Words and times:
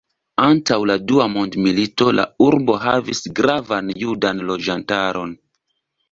Antaŭ 0.43 0.75
la 0.91 0.93
Dua 1.09 1.25
mondmilito, 1.33 2.07
la 2.19 2.25
urbo 2.45 2.77
havis 2.85 3.21
gravan 3.41 3.91
judan 4.05 4.41
loĝantaron. 4.53 5.37